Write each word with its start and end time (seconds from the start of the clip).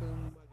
başkanının 0.00 0.34